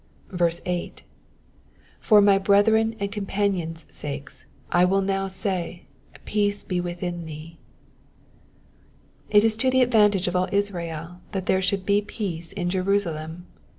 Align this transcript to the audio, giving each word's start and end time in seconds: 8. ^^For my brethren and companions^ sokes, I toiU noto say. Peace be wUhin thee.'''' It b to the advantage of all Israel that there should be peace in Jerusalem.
8. 0.65 1.03
^^For 2.01 2.23
my 2.23 2.39
brethren 2.39 2.95
and 2.99 3.11
companions^ 3.11 3.85
sokes, 3.91 4.45
I 4.71 4.83
toiU 4.83 5.05
noto 5.05 5.27
say. 5.27 5.83
Peace 6.25 6.63
be 6.63 6.81
wUhin 6.81 7.25
thee.'''' 7.27 7.57
It 9.29 9.41
b 9.43 9.49
to 9.51 9.69
the 9.69 9.81
advantage 9.83 10.27
of 10.27 10.35
all 10.35 10.49
Israel 10.51 11.21
that 11.33 11.45
there 11.45 11.61
should 11.61 11.85
be 11.85 12.01
peace 12.01 12.51
in 12.51 12.71
Jerusalem. 12.71 13.45